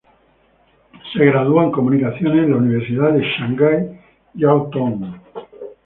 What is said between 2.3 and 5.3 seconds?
en la Universidad de Shanghái Jiao Tong.